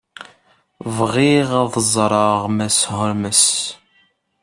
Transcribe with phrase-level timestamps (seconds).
[0.97, 3.45] Bɣiɣ ad ẓreɣ Mass Holmes.